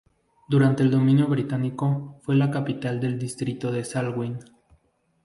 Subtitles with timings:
[0.49, 4.39] Durante el dominio británico, fue la capital del distrito del Salween.